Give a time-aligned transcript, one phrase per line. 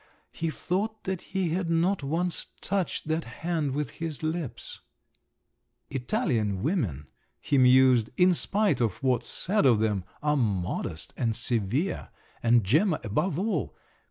[0.31, 4.79] He thought that he had not once touched that hand with his lips….
[5.91, 7.05] "Italian women,"
[7.39, 12.09] he mused, "in spite of what's said of them, are modest and severe….
[12.41, 13.75] And Gemma above all!